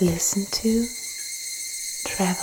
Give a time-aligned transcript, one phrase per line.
[0.00, 0.86] Listen to
[2.04, 2.34] Travel.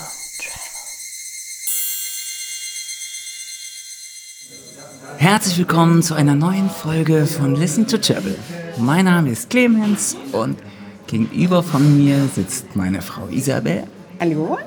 [5.18, 8.38] Herzlich willkommen zu einer neuen Folge von Listen to Travel.
[8.78, 10.60] Mein Name ist Clemens und
[11.08, 13.86] gegenüber von mir sitzt meine Frau Isabel.
[14.20, 14.60] Hallo?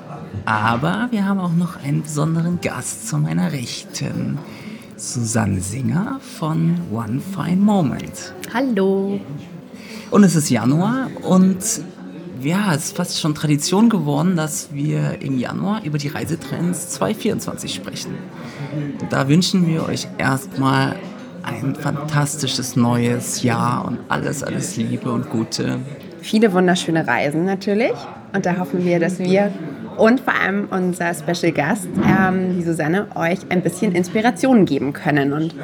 [0.43, 4.37] Aber wir haben auch noch einen besonderen Gast zu meiner Rechten.
[4.97, 8.33] Susanne Singer von One Fine Moment.
[8.53, 9.17] Hallo.
[10.09, 11.57] Und es ist Januar und
[12.43, 17.73] ja, es ist fast schon Tradition geworden, dass wir im Januar über die Reisetrends 2024
[17.73, 18.15] sprechen.
[19.09, 20.95] Da wünschen wir euch erstmal
[21.43, 25.79] ein fantastisches neues Jahr und alles, alles Liebe und Gute.
[26.21, 27.93] Viele wunderschöne Reisen natürlich.
[28.33, 29.51] Und da hoffen wir, dass wir
[29.97, 35.33] und vor allem unser Special Gast, ähm, die Susanne, euch ein bisschen Inspiration geben können.
[35.33, 35.55] Und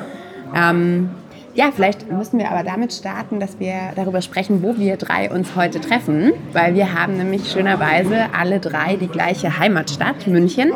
[0.55, 1.09] ähm,
[1.57, 5.55] ja, vielleicht müssen wir aber damit starten, dass wir darüber sprechen, wo wir drei uns
[5.55, 10.71] heute treffen, weil wir haben nämlich schönerweise alle drei die gleiche Heimatstadt, München.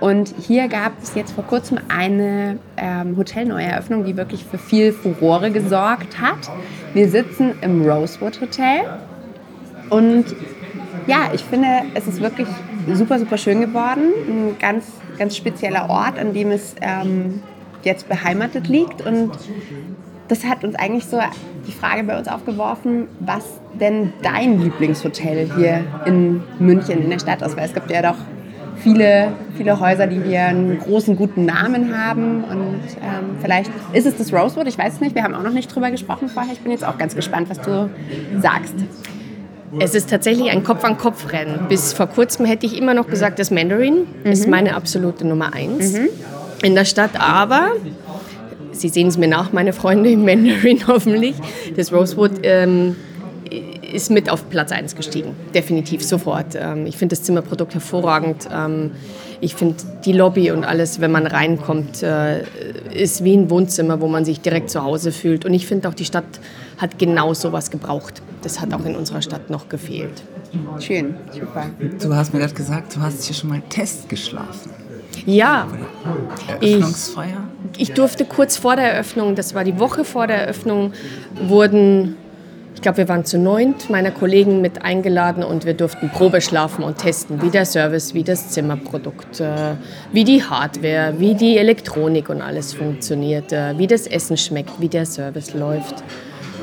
[0.00, 5.52] Und hier gab es jetzt vor kurzem eine ähm, Hotelneueröffnung, die wirklich für viel Furore
[5.52, 6.50] gesorgt hat.
[6.94, 8.80] Wir sitzen im Rosewood Hotel
[9.88, 10.24] und
[11.06, 12.48] ja, ich finde, es ist wirklich
[12.92, 14.12] super, super schön geworden.
[14.28, 14.84] Ein ganz,
[15.16, 17.40] ganz spezieller Ort, an dem es ähm,
[17.82, 19.00] jetzt beheimatet liegt.
[19.06, 19.30] Und
[20.28, 21.18] das hat uns eigentlich so
[21.66, 23.44] die Frage bei uns aufgeworfen, was
[23.80, 27.56] denn dein Lieblingshotel hier in München, in der Stadt ist.
[27.56, 28.18] Weil es gibt ja doch
[28.76, 32.44] viele, viele Häuser, die hier einen großen, guten Namen haben.
[32.44, 35.14] Und ähm, vielleicht ist es das Rosewood, ich weiß es nicht.
[35.14, 36.52] Wir haben auch noch nicht drüber gesprochen vorher.
[36.52, 37.90] Ich bin jetzt auch ganz gespannt, was du
[38.40, 38.74] sagst.
[39.80, 41.66] Es ist tatsächlich ein Kopf-an-Kopf-Rennen.
[41.68, 44.30] Bis vor kurzem hätte ich immer noch gesagt, das Mandarin mhm.
[44.30, 46.08] ist meine absolute Nummer eins mhm.
[46.62, 47.20] in der Stadt.
[47.20, 47.72] Aber
[48.78, 51.34] Sie sehen es mir nach, meine Freunde im Mandarin hoffentlich.
[51.76, 52.96] Das Rosewood ähm,
[53.92, 56.54] ist mit auf Platz 1 gestiegen, definitiv sofort.
[56.54, 58.48] Ähm, ich finde das Zimmerprodukt hervorragend.
[58.52, 58.92] Ähm,
[59.40, 62.42] ich finde die Lobby und alles, wenn man reinkommt, äh,
[62.92, 65.44] ist wie ein Wohnzimmer, wo man sich direkt zu Hause fühlt.
[65.44, 66.24] Und ich finde auch, die Stadt
[66.76, 68.22] hat genau sowas gebraucht.
[68.42, 70.22] Das hat auch in unserer Stadt noch gefehlt.
[70.80, 71.66] Schön, super.
[72.00, 74.70] Du hast mir gerade gesagt, du hast hier schon mal Test geschlafen.
[75.26, 75.66] Ja.
[76.60, 76.84] Ich,
[77.76, 80.92] ich durfte kurz vor der Eröffnung, das war die Woche vor der Eröffnung,
[81.34, 82.16] wurden
[82.78, 86.84] ich glaube, wir waren zu neunt, meiner Kollegen mit eingeladen und wir durften Probe schlafen
[86.84, 89.74] und testen, wie der Service, wie das Zimmerprodukt, äh,
[90.12, 94.86] wie die Hardware, wie die Elektronik und alles funktioniert, äh, wie das Essen schmeckt, wie
[94.86, 96.04] der Service läuft.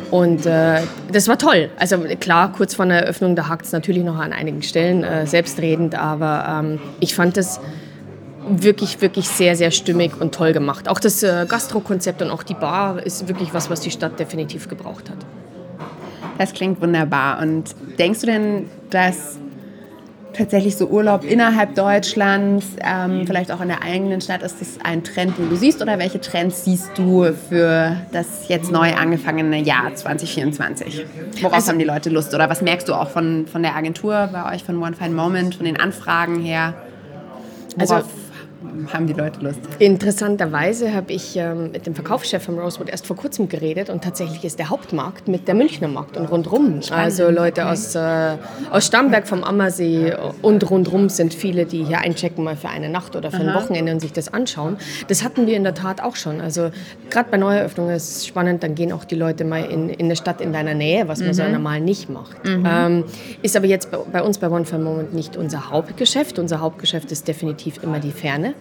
[0.10, 1.70] Und äh, das war toll.
[1.78, 5.28] Also klar, kurz vor der Eröffnung, da hakt es natürlich noch an einigen Stellen, äh,
[5.28, 7.60] selbstredend, aber ähm, ich fand das
[8.48, 10.88] wirklich, wirklich sehr, sehr stimmig und toll gemacht.
[10.88, 14.70] Auch das äh, Gastrokonzept und auch die Bar ist wirklich was, was die Stadt definitiv
[14.70, 15.18] gebraucht hat.
[16.38, 17.42] Das klingt wunderbar.
[17.42, 19.38] Und denkst du denn, dass
[20.34, 25.04] tatsächlich so Urlaub innerhalb Deutschlands, ähm, vielleicht auch in der eigenen Stadt, ist das ein
[25.04, 25.82] Trend, den du siehst?
[25.82, 31.06] Oder welche Trends siehst du für das jetzt neu angefangene Jahr 2024?
[31.40, 32.36] Worauf also, haben die Leute Lust?
[32.36, 35.56] Oder was merkst du auch von, von der Agentur bei euch, von One Fine Moment,
[35.56, 36.74] von den Anfragen her?
[37.78, 38.25] Also Worauf also
[38.92, 39.60] haben die Leute Lust.
[39.80, 44.44] Interessanterweise habe ich ähm, mit dem Verkaufschef vom Rosewood erst vor kurzem geredet und tatsächlich
[44.44, 46.80] ist der Hauptmarkt mit der Münchner Markt und rundrum.
[46.92, 48.38] Also Leute aus, äh,
[48.72, 53.16] aus Starnberg vom Ammersee und rundrum sind viele, die hier einchecken mal für eine Nacht
[53.16, 53.62] oder für ein Aha.
[53.62, 54.78] Wochenende und sich das anschauen.
[55.08, 56.42] Das hatten wir in der Tat auch schon.
[56.42, 56.72] Also
[57.10, 60.16] gerade bei Neueröffnungen ist es spannend, dann gehen auch die Leute mal in, in eine
[60.16, 61.34] Stadt in deiner Nähe, was man mhm.
[61.34, 62.44] so normal nicht macht.
[62.44, 62.66] Mhm.
[62.68, 63.04] Ähm,
[63.42, 66.40] ist aber jetzt bei, bei uns bei One for Moment nicht unser Hauptgeschäft.
[66.40, 68.55] Unser Hauptgeschäft ist definitiv immer die Ferne.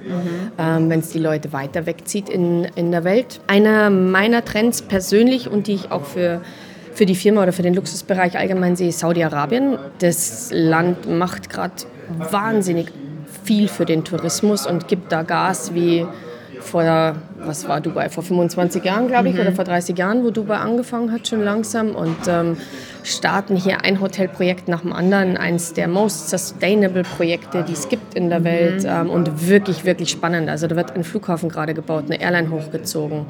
[0.59, 3.41] Ähm, wenn es die Leute weiter wegzieht in, in der Welt.
[3.47, 6.41] Einer meiner Trends persönlich und die ich auch für
[6.95, 9.79] für die Firma oder für den Luxusbereich allgemein sehe, Saudi-Arabien.
[9.99, 11.75] Das Land macht gerade
[12.31, 12.93] wahnsinnig
[13.43, 16.07] viel für den Tourismus und gibt da Gas wie
[16.65, 19.43] vor, was war Dubai, vor 25 Jahren, glaube ich, mhm.
[19.43, 21.91] oder vor 30 Jahren, wo Dubai angefangen hat, schon langsam.
[21.91, 22.57] Und ähm,
[23.03, 28.15] starten hier ein Hotelprojekt nach dem anderen, eines der most sustainable Projekte, die es gibt
[28.15, 28.45] in der mhm.
[28.45, 28.85] Welt.
[28.87, 30.49] Ähm, und wirklich, wirklich spannend.
[30.49, 33.27] Also da wird ein Flughafen gerade gebaut, eine Airline hochgezogen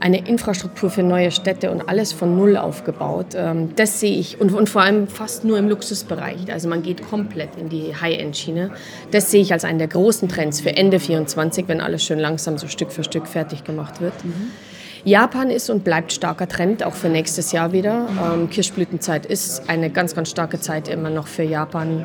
[0.00, 3.34] eine Infrastruktur für neue Städte und alles von Null aufgebaut.
[3.34, 6.52] Ähm, das sehe ich und, und vor allem fast nur im Luxusbereich.
[6.52, 8.70] Also man geht komplett in die High-End-Schiene.
[9.10, 12.58] Das sehe ich als einen der großen Trends für Ende 24, wenn alles schön langsam
[12.58, 14.24] so Stück für Stück fertig gemacht wird.
[14.24, 14.50] Mhm.
[15.04, 18.08] Japan ist und bleibt starker Trend, auch für nächstes Jahr wieder.
[18.34, 22.04] Ähm, Kirschblütenzeit ist eine ganz, ganz starke Zeit immer noch für Japan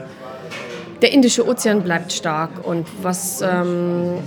[1.03, 4.19] der Indische Ozean bleibt stark und was ähm,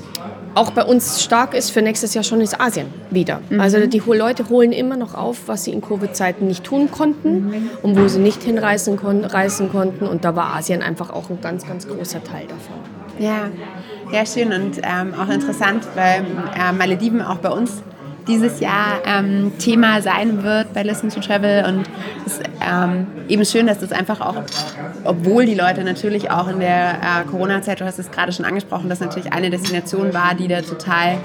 [0.55, 3.41] auch bei uns stark ist für nächstes Jahr schon ist Asien wieder.
[3.49, 3.61] Mhm.
[3.61, 7.71] Also die Leute holen immer noch auf, was sie in Covid-Zeiten nicht tun konnten mhm.
[7.83, 10.07] und wo sie nicht hinreisen kon reisen konnten.
[10.07, 12.77] Und da war Asien einfach auch ein ganz, ganz großer Teil davon.
[13.19, 13.49] Ja,
[14.13, 16.27] ja schön und ähm, auch interessant, weil
[16.59, 17.83] äh, Malediven auch bei uns
[18.27, 21.65] dieses Jahr ähm, Thema sein wird bei Listen to Travel.
[21.67, 21.89] Und
[22.27, 24.37] es ist ähm, eben schön, dass das einfach auch,
[25.05, 28.89] obwohl die Leute natürlich auch in der äh, Corona-Zeit, du hast es gerade schon angesprochen,
[28.89, 31.19] dass natürlich eine Destination war, die da total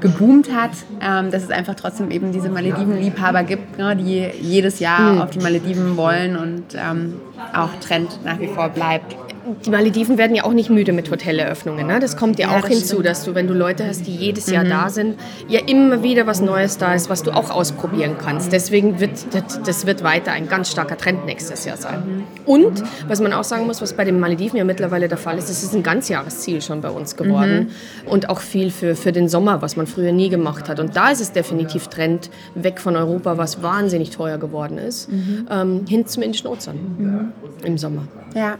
[0.00, 5.12] geboomt hat, ähm, dass es einfach trotzdem eben diese Malediven-Liebhaber gibt, ne, die jedes Jahr
[5.12, 5.20] mhm.
[5.22, 7.20] auf die Malediven wollen und ähm,
[7.54, 9.16] auch Trend nach wie vor bleibt
[9.64, 11.86] die Malediven werden ja auch nicht müde mit Hoteleröffnungen.
[11.86, 12.00] Ne?
[12.00, 13.06] Das kommt ja, ja auch hinzu, stimmt.
[13.06, 14.70] dass du, wenn du Leute hast, die jedes Jahr mhm.
[14.70, 15.18] da sind,
[15.48, 18.52] ja immer wieder was Neues da ist, was du auch ausprobieren kannst.
[18.52, 22.02] Deswegen wird das, das wird weiter ein ganz starker Trend nächstes Jahr sein.
[22.04, 22.24] Mhm.
[22.44, 25.50] Und was man auch sagen muss, was bei den Malediven ja mittlerweile der Fall ist,
[25.50, 27.70] es ist ein Ganzjahresziel schon bei uns geworden
[28.04, 28.10] mhm.
[28.10, 30.80] und auch viel für, für den Sommer, was man früher nie gemacht hat.
[30.80, 35.46] Und da ist es definitiv Trend weg von Europa, was wahnsinnig teuer geworden ist, mhm.
[35.50, 37.32] ähm, hin zum Indischen Ozean mhm.
[37.64, 38.06] im Sommer.
[38.34, 38.56] Ja,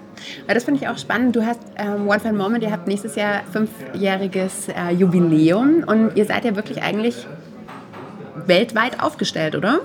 [0.48, 1.36] das finde ich auch spannend.
[1.36, 6.24] Du hast ähm, One Fine Moment, ihr habt nächstes Jahr fünfjähriges äh, Jubiläum und ihr
[6.24, 7.26] seid ja wirklich eigentlich
[8.46, 9.80] weltweit aufgestellt, oder?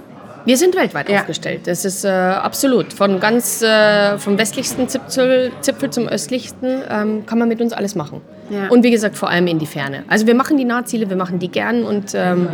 [0.45, 1.19] Wir sind weltweit ja.
[1.19, 1.61] aufgestellt.
[1.65, 2.93] Das ist äh, absolut.
[2.93, 7.95] Von ganz äh, vom westlichsten Zipfel, Zipfel zum östlichsten ähm, kann man mit uns alles
[7.95, 8.21] machen.
[8.49, 8.69] Ja.
[8.69, 10.05] Und wie gesagt, vor allem in die Ferne.
[10.07, 12.47] Also wir machen die Nahziele, wir machen die gern und ähm,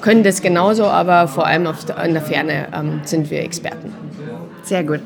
[0.00, 3.92] können das genauso, aber vor allem auf, in der Ferne ähm, sind wir Experten.
[4.62, 5.00] Sehr gut.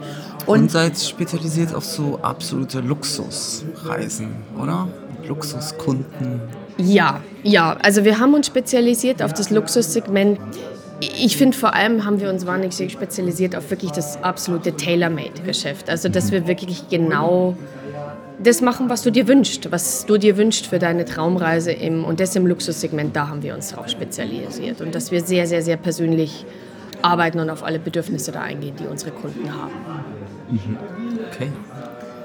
[0.47, 4.89] Und, und seid spezialisiert auf so absolute Luxusreisen, oder?
[5.27, 6.41] Luxuskunden.
[6.77, 7.77] Ja, ja.
[7.83, 10.39] Also wir haben uns spezialisiert auf das Luxussegment.
[11.01, 15.89] Ich finde vor allem haben wir uns wahnsinnig spezialisiert auf wirklich das absolute Tailor-Made-Geschäft.
[15.89, 17.57] Also dass wir wirklich genau
[18.43, 22.21] das machen, was du dir wünschst, was du dir wünschst für deine Traumreise im, und
[22.21, 24.81] das im Luxussegment, da haben wir uns darauf spezialisiert.
[24.81, 26.45] Und dass wir sehr, sehr, sehr persönlich
[27.05, 29.73] arbeiten und auf alle Bedürfnisse da eingehen, die unsere Kunden haben.
[30.51, 30.79] Mhm.
[31.33, 31.51] Okay.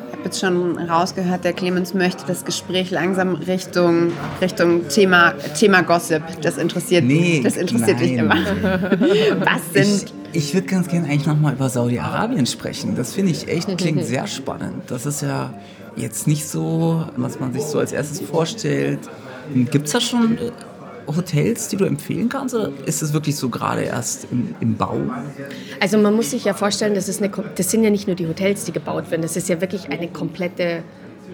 [0.08, 4.12] Ich habe jetzt schon rausgehört, der Clemens möchte das Gespräch langsam Richtung,
[4.42, 6.24] Richtung Thema, Thema Gossip.
[6.42, 8.36] Das interessiert, nee, das interessiert dich immer.
[8.36, 10.12] Was sind.
[10.34, 12.96] Ich, ich würde ganz gerne eigentlich nochmal über Saudi-Arabien sprechen.
[12.96, 14.84] Das finde ich echt, klingt sehr spannend.
[14.88, 15.54] Das ist ja
[15.96, 19.00] jetzt nicht so, was man sich so als erstes vorstellt.
[19.54, 20.38] Gibt es da schon
[21.16, 22.56] Hotels, die du empfehlen kannst?
[22.56, 25.00] Oder ist es wirklich so gerade erst im, im, Bau?
[25.80, 28.28] Also man muss sich ja vorstellen, das, ist eine, das sind ja nicht nur die
[28.28, 29.22] Hotels, die gebaut werden.
[29.22, 30.84] Das ist ja wirklich eine komplette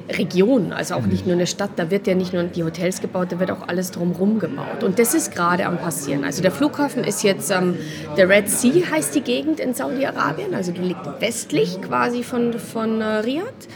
[0.10, 1.72] Region, also auch nicht nur eine Stadt.
[1.78, 4.84] Da wird ja nicht nur die Hotels gebaut, da wird auch alles drumherum gebaut.
[4.84, 6.24] Und das ist gerade am passieren.
[6.24, 7.76] Also der Flughafen ist jetzt, ähm,
[8.16, 13.02] der Red Sea heißt die Gegend in Saudi-Arabien, also die liegt westlich quasi von, von
[13.02, 13.68] äh, Riyadh.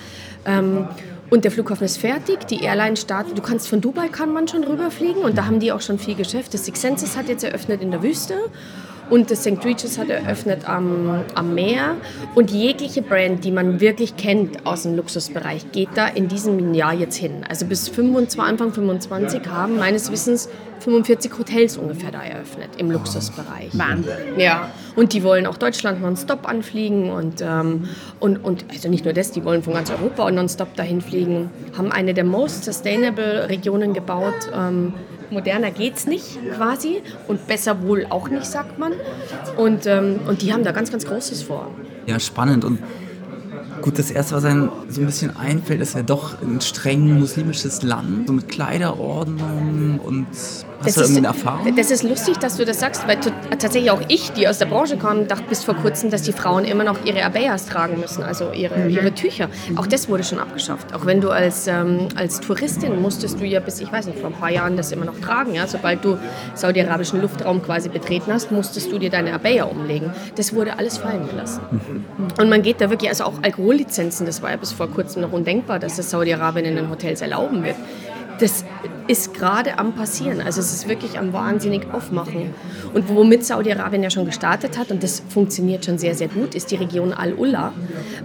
[0.45, 0.87] Ähm,
[1.29, 3.37] und der Flughafen ist fertig, die Airline startet.
[3.37, 6.15] Du kannst von Dubai kann man schon rüberfliegen und da haben die auch schon viel
[6.15, 6.53] Geschäft.
[6.53, 8.35] Das Six Senses hat jetzt eröffnet in der Wüste
[9.09, 9.63] und das St.
[9.63, 11.95] Regis hat eröffnet am, am Meer.
[12.35, 16.93] Und jegliche Brand, die man wirklich kennt aus dem Luxusbereich, geht da in diesem Jahr
[16.93, 17.43] jetzt hin.
[17.47, 23.77] Also bis 25, Anfang 25 haben meines Wissens 45 Hotels ungefähr da eröffnet im Luxusbereich.
[23.77, 24.13] Wahnsinn.
[24.37, 27.89] Ja, und die wollen auch Deutschland nonstop anfliegen und, ähm,
[28.19, 31.91] und, und also nicht nur das, die wollen von ganz Europa nonstop dahin fliegen, haben
[31.91, 34.49] eine der most sustainable Regionen gebaut.
[34.55, 34.93] Ähm,
[35.31, 38.93] moderner geht's nicht quasi und besser wohl auch nicht, sagt man.
[39.57, 41.71] Und, ähm, und die haben da ganz, ganz Großes vor.
[42.05, 42.65] Ja, spannend.
[42.65, 42.79] Und
[43.81, 47.81] Gut, das erste, was einem so ein bisschen einfällt, ist ja doch ein streng muslimisches
[47.81, 50.27] Land, so mit Kleiderordnung und
[50.79, 51.75] Hast das du irgendeine Erfahrung?
[51.75, 53.17] Das ist lustig, dass du das sagst, weil
[53.59, 56.63] tatsächlich auch ich, die aus der Branche kam, dachte bis vor kurzem, dass die Frauen
[56.63, 58.89] immer noch ihre Abayas tragen müssen, also ihre, mhm.
[58.89, 59.49] ihre Tücher.
[59.75, 60.93] Auch das wurde schon abgeschafft.
[60.93, 64.29] Auch wenn du als, ähm, als Touristin musstest du ja bis, ich weiß nicht, vor
[64.29, 65.53] ein paar Jahren das immer noch tragen.
[65.53, 65.67] Ja?
[65.67, 66.17] Sobald du
[66.55, 70.13] saudi-arabischen Luftraum quasi betreten hast, musstest du dir deine Abaya umlegen.
[70.35, 71.61] Das wurde alles fallen gelassen.
[71.71, 72.27] Mhm.
[72.39, 75.33] Und man geht da wirklich, also auch Alkohollizenzen, das war ja bis vor kurzem noch
[75.33, 77.75] undenkbar, dass das Saudi-Arabien in den Hotels erlauben wird
[78.39, 78.65] das
[79.07, 80.41] ist gerade am passieren.
[80.41, 82.53] Also es ist wirklich am wahnsinnig aufmachen.
[82.93, 86.71] Und womit Saudi-Arabien ja schon gestartet hat, und das funktioniert schon sehr, sehr gut, ist
[86.71, 87.73] die Region Al-Ula,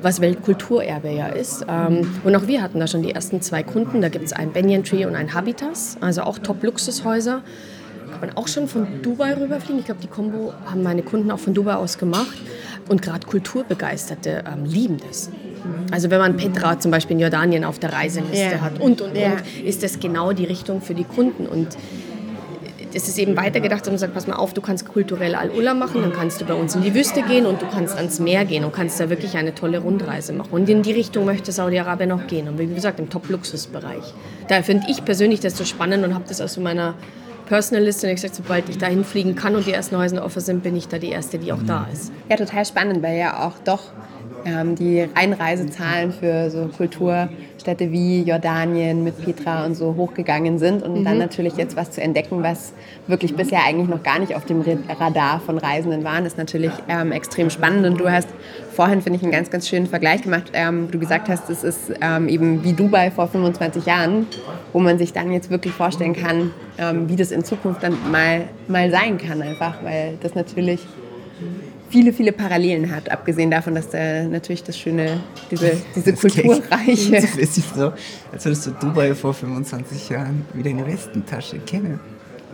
[0.03, 1.67] was Weltkulturerbe ja ist.
[1.69, 4.01] Ähm, und auch wir hatten da schon die ersten zwei Kunden.
[4.01, 7.43] Da gibt es ein Banyan Tree und ein Habitas, also auch Top-Luxushäuser.
[8.11, 9.79] Kann man auch schon von Dubai rüberfliegen.
[9.79, 12.37] Ich glaube, die Combo haben meine Kunden auch von Dubai aus gemacht.
[12.89, 15.31] Und gerade Kulturbegeisterte ähm, lieben das.
[15.91, 18.61] Also wenn man Petra zum Beispiel in Jordanien auf der Reiseliste yeah.
[18.61, 19.33] hat und, und, yeah.
[19.33, 21.47] und, ist das genau die Richtung für die Kunden.
[21.47, 21.77] Und
[22.93, 26.13] das ist eben weitergedacht und sagt, pass mal auf, du kannst kulturell Al-Ula machen, dann
[26.13, 28.73] kannst du bei uns in die Wüste gehen und du kannst ans Meer gehen und
[28.73, 30.51] kannst da wirklich eine tolle Rundreise machen.
[30.53, 32.49] Und in die Richtung möchte Saudi-Arabien noch gehen.
[32.49, 34.15] Und wie gesagt, im Top-Luxus-Bereich.
[34.49, 36.95] Da finde ich persönlich das so spannend und habe das aus meiner
[37.47, 40.41] Personal Liste und ich gesagt, sobald ich dahin fliegen kann und die ersten Häuser offen
[40.41, 42.11] sind, bin ich da die Erste, die auch da ist.
[42.31, 43.91] Ja, total spannend, weil ja auch doch
[44.79, 51.05] die Einreisezahlen für so Kulturstädte wie Jordanien mit Petra und so hochgegangen sind und mhm.
[51.05, 52.75] dann natürlich jetzt was zu entdecken, was
[53.07, 54.63] wirklich bisher eigentlich noch gar nicht auf dem
[55.01, 58.29] Radar von Reisenden waren, ist natürlich ähm, extrem spannend und du hast
[58.75, 60.51] vorhin, finde ich, einen ganz, ganz schönen Vergleich gemacht.
[60.53, 64.27] Ähm, du gesagt hast, es ist ähm, eben wie Dubai vor 25 Jahren,
[64.73, 68.45] wo man sich dann jetzt wirklich vorstellen kann, ähm, wie das in Zukunft dann mal,
[68.69, 70.81] mal sein kann einfach, weil das natürlich
[71.95, 77.13] viele, viele Parallelen hat, abgesehen davon, dass da natürlich das schöne, diese, diese kulturreiche...
[77.13, 77.93] Das ist so,
[78.33, 82.01] als würdest du Dubai vor 25 Jahren wieder in der Westentasche kennen.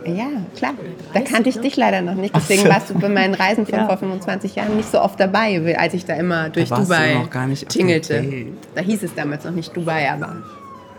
[0.05, 0.75] Ja, klar.
[1.13, 2.35] Da kannte ich dich leider noch nicht.
[2.35, 3.87] Deswegen warst du bei meinen Reisen von ja.
[3.87, 7.27] vor 25 Jahren nicht so oft dabei, als ich da immer durch da Dubai
[7.67, 8.23] tingelte.
[8.75, 10.35] Da hieß es damals noch nicht Dubai, aber.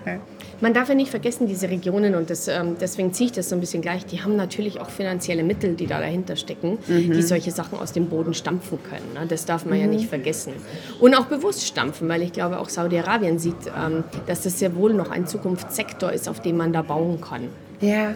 [0.05, 0.19] Ja.
[0.63, 3.57] Man darf ja nicht vergessen, diese Regionen, und das, ähm, deswegen ziehe ich das so
[3.57, 7.13] ein bisschen gleich, die haben natürlich auch finanzielle Mittel, die da dahinter stecken, mhm.
[7.13, 9.13] die solche Sachen aus dem Boden stampfen können.
[9.15, 9.27] Ne?
[9.27, 9.85] Das darf man mhm.
[9.85, 10.53] ja nicht vergessen.
[11.01, 14.95] Und auch bewusst stampfen, weil ich glaube, auch Saudi-Arabien sieht, ähm, dass das sehr wohl
[14.95, 17.49] noch ein Zukunftssektor ist, auf dem man da bauen kann.
[17.81, 18.15] Ja.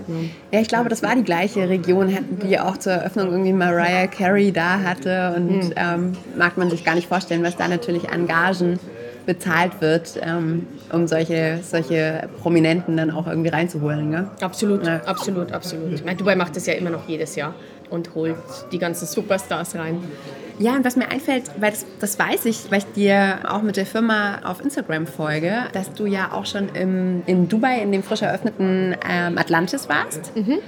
[0.53, 4.53] ja, ich glaube, das war die gleiche Region, die auch zur Eröffnung irgendwie Mariah Carey
[4.53, 5.35] da hatte.
[5.37, 5.73] Und mhm.
[5.75, 8.79] ähm, mag man sich gar nicht vorstellen, was da natürlich an Gagen
[9.27, 14.09] bezahlt wird, ähm, um solche, solche Prominenten dann auch irgendwie reinzuholen.
[14.09, 14.31] Ne?
[14.41, 15.03] Absolut, ja.
[15.05, 15.93] absolut, absolut.
[15.93, 17.55] Ich meine, Dubai macht das ja immer noch jedes Jahr
[17.91, 18.37] und holt
[18.73, 20.03] die ganzen Superstars rein.
[20.59, 23.77] Ja, und was mir einfällt, weil das, das weiß ich, weil ich dir auch mit
[23.77, 28.03] der Firma auf Instagram folge, dass du ja auch schon im, in Dubai in dem
[28.03, 30.35] frisch eröffneten ähm, Atlantis warst.
[30.35, 30.59] Mhm.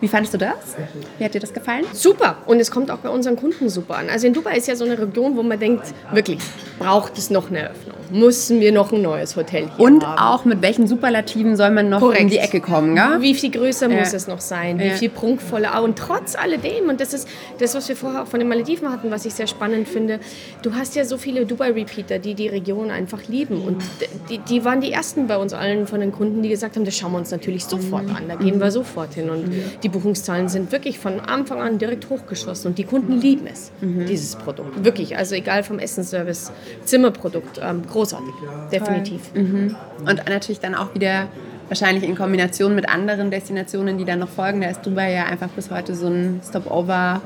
[0.00, 0.76] Wie fandest du das?
[1.16, 1.86] Wie hat dir das gefallen?
[1.92, 2.36] Super.
[2.44, 4.10] Und es kommt auch bei unseren Kunden super an.
[4.10, 6.38] Also in Dubai ist ja so eine Region, wo man denkt, wirklich,
[6.78, 7.96] braucht es noch eine Eröffnung?
[8.10, 10.18] Müssen wir noch ein neues Hotel hier Und haben?
[10.18, 12.22] auch mit welchen Superlativen soll man noch Korrekt.
[12.22, 12.94] um die Ecke kommen?
[12.94, 13.20] Gell?
[13.20, 13.98] Wie viel größer ja.
[13.98, 14.78] muss es noch sein?
[14.78, 14.94] Wie ja.
[14.94, 15.82] viel prunkvoller?
[15.82, 17.26] Und trotz alledem, und das ist
[17.58, 20.20] das, was wir vorher auch von den Malediven hatten, was ich sehr spannend finde,
[20.62, 23.62] du hast ja so viele Dubai-Repeater, die die Region einfach lieben.
[23.62, 23.82] Und
[24.28, 26.96] die, die waren die ersten bei uns allen von den Kunden, die gesagt haben, das
[26.96, 28.28] schauen wir uns natürlich sofort an.
[28.28, 29.30] Da gehen wir sofort hin.
[29.30, 29.50] Und
[29.86, 32.72] die Buchungszahlen sind wirklich von Anfang an direkt hochgeschossen.
[32.72, 34.06] Und die Kunden lieben es, mhm.
[34.06, 34.84] dieses Produkt.
[34.84, 35.16] Wirklich.
[35.16, 36.50] Also egal vom Essensservice,
[36.84, 38.34] Zimmerprodukt, ähm, großartig.
[38.72, 39.32] Definitiv.
[39.32, 39.76] Mhm.
[40.00, 41.28] Und natürlich dann auch wieder
[41.68, 44.60] wahrscheinlich in Kombination mit anderen Destinationen, die dann noch folgen.
[44.60, 47.22] Da ist Dubai ja einfach bis heute so ein Stopover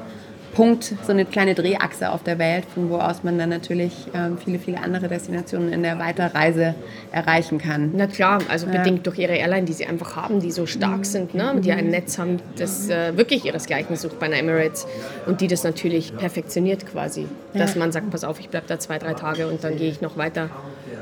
[0.54, 4.36] Punkt, so eine kleine Drehachse auf der Welt, von wo aus man dann natürlich ähm,
[4.36, 6.74] viele, viele andere Destinationen in der Weiterreise
[7.12, 7.92] erreichen kann.
[7.94, 8.78] Na klar, also ja.
[8.78, 11.04] bedingt durch ihre Airline, die sie einfach haben, die so stark mhm.
[11.04, 11.54] sind, ne?
[11.60, 14.86] die ein Netz haben, das äh, wirklich ihresgleichen sucht bei einer Emirates
[15.26, 18.98] und die das natürlich perfektioniert quasi, dass man sagt, pass auf, ich bleibe da zwei,
[18.98, 20.50] drei Tage und dann gehe ich noch weiter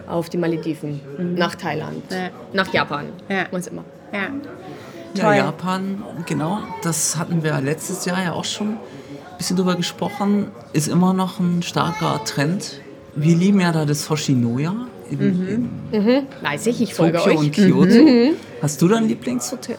[0.06, 1.34] auf die Malediven, mhm.
[1.34, 2.30] nach Thailand, ja.
[2.52, 3.46] nach Japan, ja.
[3.50, 3.84] was immer.
[4.12, 4.28] Ja.
[5.14, 8.76] Ja, Japan, genau, das hatten wir letztes Jahr ja auch schon
[9.38, 12.80] bisschen drüber gesprochen, ist immer noch ein starker Trend.
[13.14, 14.74] Wir lieben ja da das Hoshinoya
[15.10, 15.70] in, mhm.
[15.92, 16.26] in mhm.
[16.42, 17.38] Weiß ich, ich folge Tokio euch.
[17.38, 18.04] und Kyoto.
[18.04, 18.30] Mhm.
[18.60, 19.78] Hast du dein Lieblingshotel?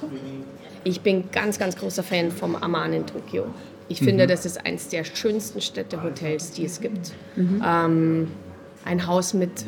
[0.83, 3.45] Ich bin ganz, ganz großer Fan vom Aman in Tokio.
[3.89, 4.29] Ich finde, mhm.
[4.29, 7.11] das ist eines der schönsten Städtehotels, die es gibt.
[7.35, 7.63] Mhm.
[7.65, 8.27] Ähm,
[8.85, 9.65] ein Haus mit,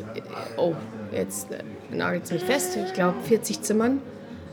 [0.56, 0.74] oh,
[1.12, 1.48] jetzt
[1.90, 3.98] nagelt es mich fest, ich glaube 40 Zimmern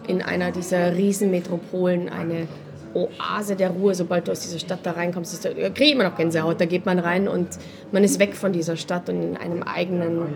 [0.07, 2.47] in einer dieser Riesenmetropolen, eine
[2.93, 5.33] Oase der Ruhe, sobald du aus dieser Stadt da reinkommst.
[5.33, 6.59] Ist, da kriege ich immer noch Gänsehaut.
[6.59, 7.47] Da geht man rein und
[7.91, 10.35] man ist weg von dieser Stadt und in einem eigenen,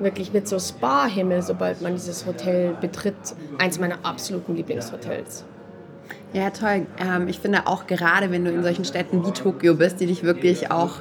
[0.00, 3.14] wirklich mit so Spa-Himmel, sobald man dieses Hotel betritt.
[3.58, 5.44] Eins meiner absoluten Lieblingshotels.
[6.32, 6.86] Ja, toll.
[6.98, 10.22] Ähm, ich finde auch gerade, wenn du in solchen Städten wie Tokio bist, die dich
[10.22, 10.96] wirklich auch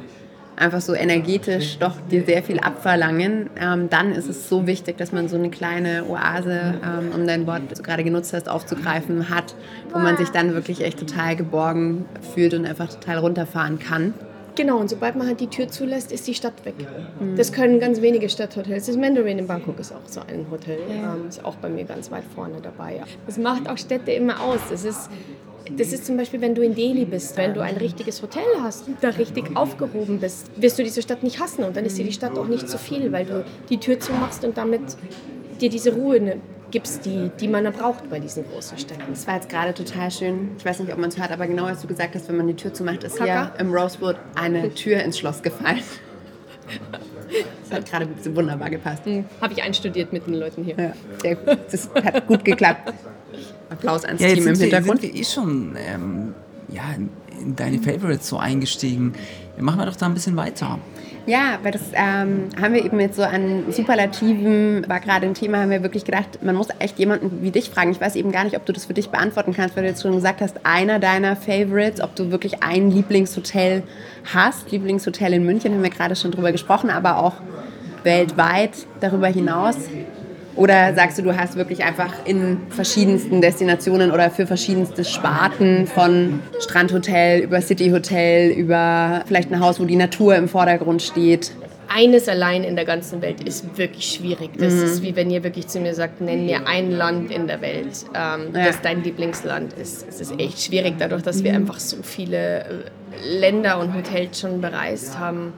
[0.58, 5.12] einfach so energetisch doch dir sehr viel abverlangen, ähm, dann ist es so wichtig, dass
[5.12, 9.30] man so eine kleine Oase, ähm, um dein Wort, das du gerade genutzt hast, aufzugreifen,
[9.30, 9.56] hat,
[9.94, 14.14] wo man sich dann wirklich echt total geborgen fühlt und einfach total runterfahren kann.
[14.56, 16.74] Genau, und sobald man halt die Tür zulässt, ist die Stadt weg.
[17.20, 17.36] Mhm.
[17.36, 18.88] Das können ganz wenige Stadthotels.
[18.88, 20.80] Das Mandarin in Bangkok ist auch so ein Hotel.
[20.90, 21.14] Ja.
[21.14, 23.04] Ähm, ist auch bei mir ganz weit vorne dabei.
[23.28, 24.62] Das macht auch Städte immer aus.
[24.72, 25.12] Das ist
[25.76, 28.86] das ist zum Beispiel, wenn du in Delhi bist, wenn du ein richtiges Hotel hast,
[29.02, 32.14] da richtig aufgehoben bist, wirst du diese Stadt nicht hassen und dann ist dir die
[32.14, 34.82] Stadt auch nicht zu viel, weil du die Tür zumachst und damit
[35.60, 36.38] dir diese Ruhe ne,
[36.72, 39.04] gibst, die, die man braucht bei diesen großen Städten.
[39.10, 40.52] Das war jetzt gerade total schön.
[40.58, 42.48] Ich weiß nicht, ob man es hört, aber genau als du gesagt hast, wenn man
[42.48, 43.52] die Tür zumacht, ist Kaka.
[43.56, 45.82] hier im Rosewood eine Tür ins Schloss gefallen.
[47.64, 49.04] Das hat gerade wunderbar gepasst.
[49.42, 50.76] Habe ich einstudiert mit den Leuten hier.
[50.78, 51.58] Ja, sehr gut.
[51.72, 52.94] Das hat gut geklappt.
[53.70, 55.02] Applaus ans Ja, Team im sind wir, Hintergrund.
[55.02, 56.34] sind wir eh schon ähm,
[56.70, 57.10] ja, in,
[57.42, 59.14] in deine Favorites so eingestiegen.
[59.60, 60.80] Machen wir doch da ein bisschen weiter.
[61.26, 65.58] Ja, weil das ähm, haben wir eben jetzt so an Superlativen, war gerade ein Thema,
[65.60, 67.92] haben wir wirklich gedacht, man muss echt jemanden wie dich fragen.
[67.92, 70.02] Ich weiß eben gar nicht, ob du das für dich beantworten kannst, weil du jetzt
[70.04, 73.84] schon gesagt hast, einer deiner Favorites, ob du wirklich ein Lieblingshotel
[74.34, 74.72] hast.
[74.72, 77.34] Lieblingshotel in München haben wir gerade schon drüber gesprochen, aber auch
[78.04, 78.72] weltweit
[79.02, 79.76] darüber hinaus.
[80.58, 86.40] Oder sagst du, du hast wirklich einfach in verschiedensten Destinationen oder für verschiedenste Sparten von
[86.60, 91.52] Strandhotel über Cityhotel über vielleicht ein Haus, wo die Natur im Vordergrund steht?
[91.90, 94.50] Eines allein in der ganzen Welt ist wirklich schwierig.
[94.58, 97.62] Das ist wie wenn ihr wirklich zu mir sagt, nenn mir ein Land in der
[97.62, 98.66] Welt, ähm, Ja.
[98.66, 100.06] das dein Lieblingsland ist.
[100.10, 104.60] Es ist echt schwierig, dadurch, dass wir einfach so viele äh, Länder und Hotels schon
[104.60, 105.54] bereist haben.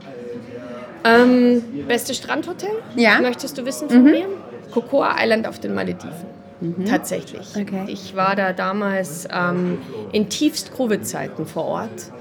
[1.04, 2.70] Ähm, beste Strandhotel?
[2.96, 3.22] Ja.
[3.22, 4.26] Möchtest du wissen von mir?
[4.72, 6.40] Cocoa Island auf den Malediven.
[6.88, 7.56] Tatsächlich.
[7.56, 7.86] Okay.
[7.88, 9.78] Ich war da damals ähm,
[10.12, 12.12] in tiefst Covid-Zeiten vor Ort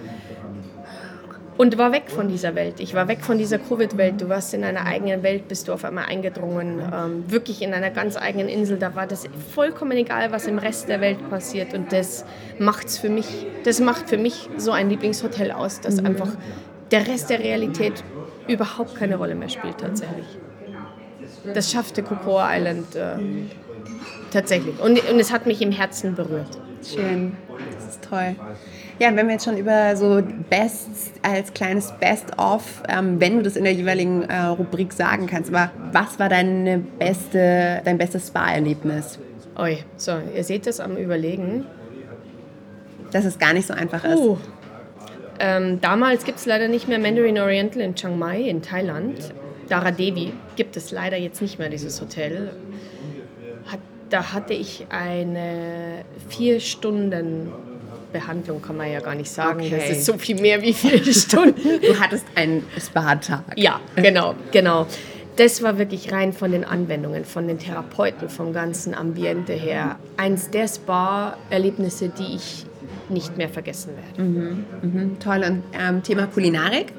[1.57, 2.78] und war weg von dieser Welt.
[2.78, 4.21] Ich war weg von dieser Covid-Welt.
[4.21, 6.81] Du warst in einer eigenen Welt, bist du auf einmal eingedrungen.
[6.81, 8.78] Ähm, wirklich in einer ganz eigenen Insel.
[8.78, 11.75] Da war das vollkommen egal, was im Rest der Welt passiert.
[11.75, 12.25] Und das
[12.61, 16.31] macht's für mich, das macht für mich so ein Lieblingshotel aus, dass einfach
[16.93, 18.05] der Rest der Realität
[18.47, 20.26] überhaupt keine Rolle mehr spielt tatsächlich.
[21.54, 23.16] Das schaffte Cocoa Island äh,
[24.33, 24.78] tatsächlich.
[24.80, 26.59] Und, und es hat mich im Herzen berührt.
[26.85, 27.37] Schön,
[27.75, 28.37] das ist toll.
[29.00, 33.57] Ja, wenn wir jetzt schon über so Bests als kleines Best-of, ähm, wenn du das
[33.57, 39.18] in der jeweiligen äh, Rubrik sagen kannst, aber was war deine beste, dein bestes Spa-Erlebnis?
[39.57, 41.64] Oi, so, ihr seht es am Überlegen.
[43.12, 44.18] Dass es gar nicht so einfach ist.
[44.18, 44.38] Uh.
[45.40, 49.33] Ähm, damals gibt es leider nicht mehr Mandarin Oriental in Chiang Mai in Thailand.
[49.68, 52.52] Dara Devi gibt es leider jetzt nicht mehr, dieses Hotel.
[53.66, 57.52] Hat, da hatte ich eine vier Stunden
[58.12, 59.60] Behandlung, kann man ja gar nicht sagen.
[59.60, 59.70] Okay.
[59.70, 61.80] Das ist so viel mehr wie vier Stunden.
[61.80, 63.44] Du hattest einen Spa-Tag.
[63.56, 64.87] Ja, genau, genau.
[65.37, 69.96] Das war wirklich rein von den Anwendungen, von den Therapeuten, vom ganzen Ambiente her.
[70.16, 72.66] Eins der Spa-Erlebnisse, die ich
[73.08, 74.28] nicht mehr vergessen werde.
[74.28, 75.44] Mhm, toll.
[75.46, 76.92] Und ähm, Thema Kulinarik?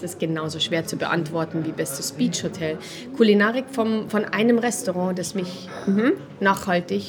[0.00, 2.78] Das ist genauso schwer zu beantworten wie bestes Beach-Hotel.
[3.16, 5.68] Kulinarik vom, von einem Restaurant, das mich
[6.40, 7.04] nachhaltig.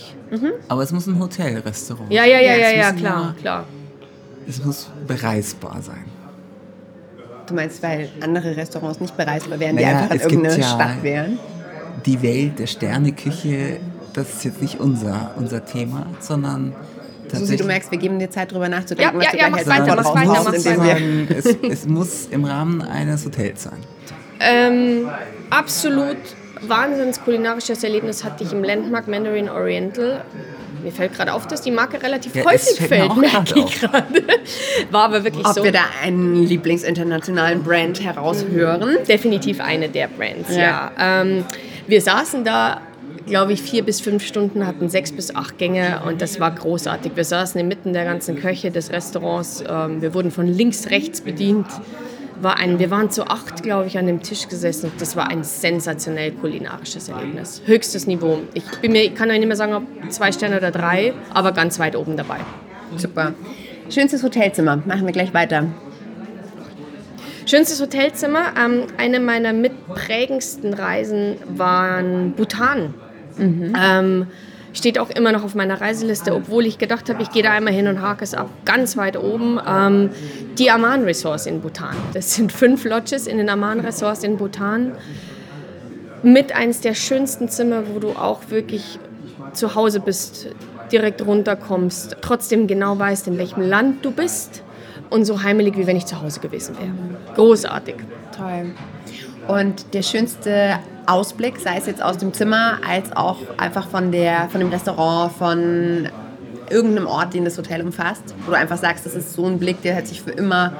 [0.67, 3.65] Aber es muss ein Hotelrestaurant Ja, ja, ja, Ja, ja, ja, klar, ja- klar.
[4.47, 6.05] Es muss bereisbar sein.
[7.47, 11.03] Du meinst, weil andere Restaurants nicht bereisbar wären, die Naja, einfach in irgendeine ja- Stadt
[11.03, 11.39] wären?
[12.05, 13.79] Die Welt der Sterneküche,
[14.13, 16.73] das ist jetzt nicht unser, unser Thema, sondern
[17.39, 19.57] Susi, du merkst, wir geben dir Zeit, drüber nachzudenken, Ja, was ja, du ja, mach
[19.59, 23.77] weiter, mach weiter, mach sagen, es, es muss im Rahmen eines Hotels sein.
[24.39, 25.07] Ähm,
[25.49, 26.17] absolut
[26.61, 30.23] wahnsinns kulinarisches Erlebnis hatte ich im Landmark Mandarin Oriental.
[30.83, 33.53] Mir fällt gerade auf, dass die Marke relativ Ja, häufig fällt mir fällt, auch merke
[33.53, 34.23] gerade ich gerade.
[34.91, 35.63] War aber wirklich Ob so.
[35.63, 38.97] wir da einen Lieblingsinternationalen Brand heraushören?
[39.07, 40.91] Definitiv eine der Brands, Ja.
[40.97, 41.21] ja.
[41.21, 41.45] Ähm,
[41.87, 42.81] wir saßen da,
[43.25, 47.13] glaube ich, vier bis fünf Stunden, hatten sechs bis acht Gänge und das war großartig.
[47.15, 49.63] Wir saßen inmitten der ganzen Köche des Restaurants.
[49.67, 51.67] Ähm, wir wurden von links, rechts bedient.
[52.41, 54.91] War ein, wir waren zu acht, glaube ich, an dem Tisch gesessen.
[54.97, 57.61] Das war ein sensationell kulinarisches Erlebnis.
[57.65, 58.39] Höchstes Niveau.
[58.55, 61.51] Ich, bin mir, ich kann euch nicht mehr sagen, ob zwei Sterne oder drei, aber
[61.51, 62.37] ganz weit oben dabei.
[62.97, 63.33] Super.
[63.89, 64.77] Schönstes Hotelzimmer.
[64.85, 65.67] Machen wir gleich weiter.
[67.45, 68.53] Schönstes Hotelzimmer.
[68.57, 72.93] Ähm, eine meiner mitprägendsten Reisen waren Bhutan.
[73.41, 74.27] Ähm,
[74.73, 77.73] steht auch immer noch auf meiner Reiseliste, obwohl ich gedacht habe, ich gehe da einmal
[77.73, 78.49] hin und hake es ab.
[78.65, 79.59] Ganz weit oben.
[79.67, 80.09] Ähm,
[80.57, 81.95] die Aman Resorts in Bhutan.
[82.13, 84.93] Das sind fünf Lodges in den Aman Resorts in Bhutan.
[86.23, 88.99] Mit eins der schönsten Zimmer, wo du auch wirklich
[89.53, 90.47] zu Hause bist,
[90.91, 94.61] direkt runterkommst, trotzdem genau weißt, in welchem Land du bist
[95.09, 97.35] und so heimelig, wie wenn ich zu Hause gewesen wäre.
[97.35, 97.95] Großartig.
[98.35, 98.71] Toll.
[99.47, 104.49] Und der schönste Ausblick, sei es jetzt aus dem Zimmer, als auch einfach von, der,
[104.49, 106.09] von dem Restaurant, von
[106.69, 109.81] irgendeinem Ort, den das Hotel umfasst, wo du einfach sagst, das ist so ein Blick,
[109.81, 110.73] der hat sich für immer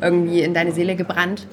[0.00, 1.46] irgendwie in deine Seele gebrannt.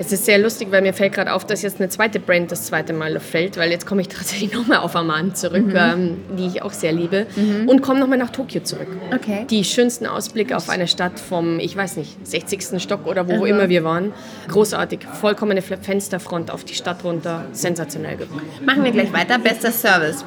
[0.00, 2.66] Es ist sehr lustig, weil mir fällt gerade auf, dass jetzt eine zweite Brand das
[2.66, 6.62] zweite Mal fällt, weil jetzt komme ich tatsächlich nochmal auf Amman zurück, ähm, die ich
[6.62, 7.26] auch sehr liebe,
[7.66, 8.86] und komme nochmal nach Tokio zurück.
[9.14, 9.44] Okay.
[9.50, 12.80] Die schönsten Ausblicke auf eine Stadt vom, ich weiß nicht, 60.
[12.80, 14.12] Stock oder wo immer wir waren.
[14.48, 15.00] Großartig.
[15.20, 17.46] Vollkommene Fensterfront auf die Stadt runter.
[17.52, 18.44] Sensationell gemacht.
[18.64, 19.38] Machen wir gleich weiter.
[19.38, 20.24] Bester Service.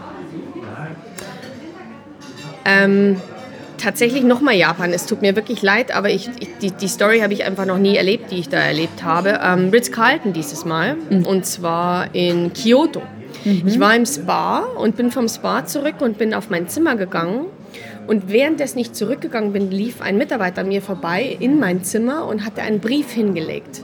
[2.66, 3.18] Ähm,
[3.82, 4.92] tatsächlich nochmal Japan.
[4.92, 7.78] Es tut mir wirklich leid, aber ich, ich die, die Story habe ich einfach noch
[7.78, 9.40] nie erlebt, die ich da erlebt habe.
[9.44, 11.26] Ähm, Ritz-Carlton dieses Mal mhm.
[11.26, 13.02] und zwar in Kyoto.
[13.44, 13.64] Mhm.
[13.66, 17.46] Ich war im Spa und bin vom Spa zurück und bin auf mein Zimmer gegangen.
[18.08, 22.46] Und währenddessen ich zurückgegangen bin, lief ein Mitarbeiter an mir vorbei in mein Zimmer und
[22.46, 23.84] hatte einen Brief hingelegt.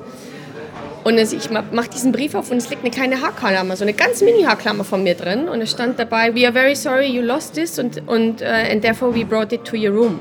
[1.07, 4.21] Und ich mache diesen Brief auf und es liegt eine kleine Haarklammer, so eine ganz
[4.21, 5.47] mini Haarklammer von mir drin.
[5.47, 8.81] Und es stand dabei, we are very sorry you lost this und, und uh, and
[8.81, 10.19] therefore we brought it to your room.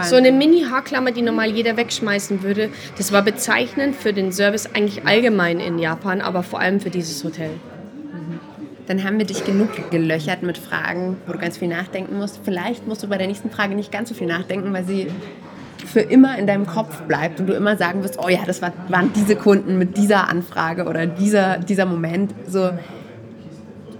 [0.00, 2.68] So eine Mini-Haarklammer, die normal jeder wegschmeißen würde.
[2.96, 7.24] Das war bezeichnend für den Service eigentlich allgemein in Japan, aber vor allem für dieses
[7.24, 7.50] Hotel.
[8.86, 12.38] Dann haben wir dich genug gelöchert mit Fragen, wo du ganz viel nachdenken musst.
[12.44, 15.08] Vielleicht musst du bei der nächsten Frage nicht ganz so viel nachdenken, weil sie
[15.88, 19.12] für immer in deinem Kopf bleibt und du immer sagen wirst, oh ja, das waren
[19.14, 22.34] diese Kunden mit dieser Anfrage oder dieser, dieser Moment.
[22.46, 22.70] So,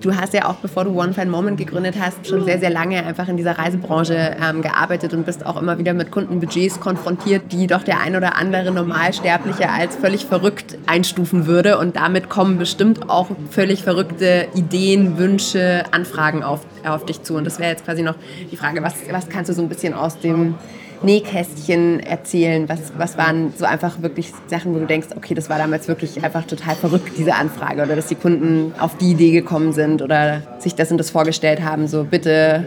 [0.00, 3.04] du hast ja auch, bevor du One Fine Moment gegründet hast, schon sehr, sehr lange
[3.04, 7.66] einfach in dieser Reisebranche ähm, gearbeitet und bist auch immer wieder mit Kundenbudgets konfrontiert, die
[7.66, 11.78] doch der ein oder andere Normalsterbliche als völlig verrückt einstufen würde.
[11.78, 17.34] Und damit kommen bestimmt auch völlig verrückte Ideen, Wünsche, Anfragen auf, auf dich zu.
[17.34, 18.16] Und das wäre jetzt quasi noch
[18.50, 20.54] die Frage, was, was kannst du so ein bisschen aus dem
[21.02, 22.68] Nähkästchen erzählen?
[22.68, 26.22] Was, was waren so einfach wirklich Sachen, wo du denkst, okay, das war damals wirklich
[26.22, 30.42] einfach total verrückt, diese Anfrage oder dass die Kunden auf die Idee gekommen sind oder
[30.58, 32.66] sich das und das vorgestellt haben, so bitte,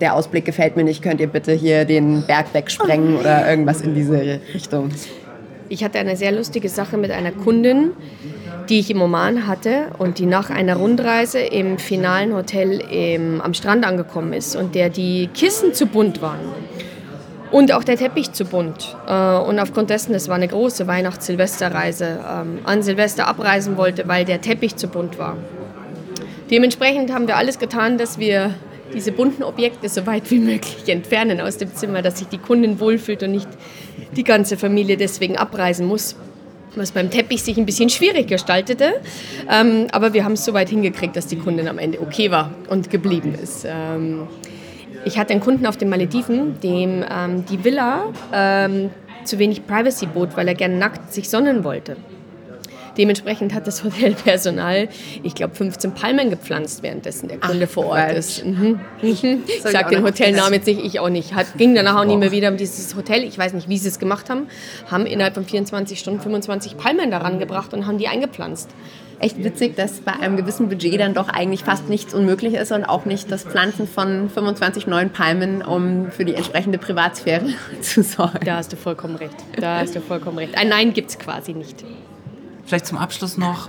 [0.00, 3.94] der Ausblick gefällt mir nicht, könnt ihr bitte hier den Berg wegsprengen oder irgendwas in
[3.94, 4.90] diese Richtung?
[5.68, 7.92] Ich hatte eine sehr lustige Sache mit einer Kundin,
[8.68, 13.54] die ich im Oman hatte und die nach einer Rundreise im finalen Hotel im, am
[13.54, 16.40] Strand angekommen ist und der die Kissen zu bunt waren.
[17.50, 18.96] Und auch der Teppich zu bunt.
[19.06, 24.24] Äh, und aufgrund dessen, es war eine große Weihnachts-Silvesterreise, ähm, an Silvester abreisen wollte, weil
[24.24, 25.36] der Teppich zu bunt war.
[26.50, 28.54] Dementsprechend haben wir alles getan, dass wir
[28.92, 32.80] diese bunten Objekte so weit wie möglich entfernen aus dem Zimmer, dass sich die Kundin
[32.80, 33.48] wohlfühlt und nicht
[34.16, 36.16] die ganze Familie deswegen abreisen muss.
[36.76, 38.94] Was beim Teppich sich ein bisschen schwierig gestaltete.
[39.50, 42.52] Ähm, aber wir haben es so weit hingekriegt, dass die Kundin am Ende okay war
[42.68, 43.66] und geblieben ist.
[45.04, 48.90] Ich hatte einen Kunden auf den Malediven, dem ähm, die Villa ähm,
[49.24, 51.96] zu wenig Privacy bot, weil er gerne nackt sich sonnen wollte.
[52.98, 54.88] Dementsprechend hat das Hotelpersonal,
[55.22, 58.44] ich glaube, 15 Palmen gepflanzt, währenddessen der Kunde Ach, vor Ort ist.
[58.44, 58.80] Mhm.
[59.02, 61.34] Ich sage den Hotelnamen jetzt nicht, ich auch nicht.
[61.34, 63.24] Hat, ging danach auch nicht mehr wieder um dieses Hotel.
[63.24, 64.48] Ich weiß nicht, wie sie es gemacht haben.
[64.90, 68.68] Haben innerhalb von 24 Stunden 25 Palmen daran gebracht und haben die eingepflanzt
[69.20, 72.84] echt witzig, dass bei einem gewissen Budget dann doch eigentlich fast nichts unmöglich ist und
[72.84, 77.46] auch nicht das Pflanzen von 25 neuen Palmen, um für die entsprechende Privatsphäre
[77.82, 78.40] zu sorgen.
[78.44, 79.36] Da hast du vollkommen recht.
[79.56, 80.56] Da hast du vollkommen recht.
[80.56, 81.84] Ein Nein gibt es quasi nicht.
[82.64, 83.68] Vielleicht zum Abschluss noch,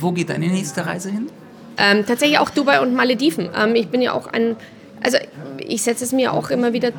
[0.00, 1.28] wo geht deine nächste Reise hin?
[1.78, 3.50] Ähm, tatsächlich auch Dubai und Malediven.
[3.56, 4.56] Ähm, ich bin ja auch ein
[5.02, 5.18] also
[5.58, 6.90] ich setze es mir auch immer wieder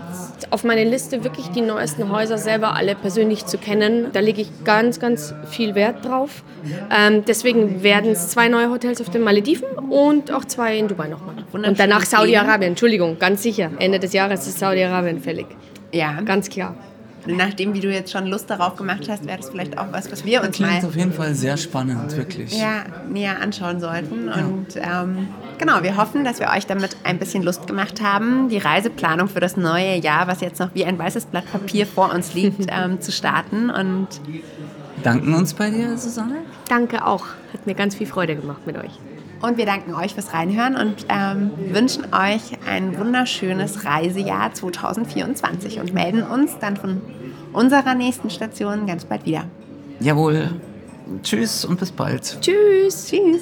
[0.50, 4.08] auf meine Liste, wirklich die neuesten Häuser selber alle persönlich zu kennen.
[4.14, 6.44] Da lege ich ganz, ganz viel Wert drauf.
[6.96, 11.08] Ähm, deswegen werden es zwei neue Hotels auf den Malediven und auch zwei in Dubai
[11.08, 11.36] nochmal.
[11.52, 13.72] Und danach Saudi-Arabien, Entschuldigung, ganz sicher.
[13.80, 15.48] Ende des Jahres ist Saudi-Arabien fällig.
[15.92, 16.22] Ja.
[16.22, 16.76] Ganz klar
[17.36, 20.24] nachdem, wie du jetzt schon Lust darauf gemacht hast, wäre das vielleicht auch was, was
[20.26, 20.86] wir uns das mal...
[20.86, 22.58] auf jeden Fall sehr spannend, wirklich.
[22.58, 24.28] Ja, näher anschauen sollten.
[24.28, 24.46] Ja.
[24.46, 28.58] Und ähm, genau, wir hoffen, dass wir euch damit ein bisschen Lust gemacht haben, die
[28.58, 32.34] Reiseplanung für das neue Jahr, was jetzt noch wie ein weißes Blatt Papier vor uns
[32.34, 33.70] liegt, ähm, zu starten.
[33.70, 34.08] Und
[35.04, 36.38] danken uns bei dir, Susanne.
[36.70, 37.26] Danke auch.
[37.54, 38.92] Hat mir ganz viel Freude gemacht mit euch.
[39.42, 45.94] Und wir danken euch fürs Reinhören und ähm, wünschen euch ein wunderschönes Reisejahr 2024 und
[45.94, 47.02] melden uns dann von
[47.54, 49.46] unserer nächsten Station ganz bald wieder.
[50.00, 50.50] Jawohl.
[51.24, 52.38] Tschüss und bis bald.
[52.42, 53.08] Tschüss.
[53.08, 53.42] Tschüss.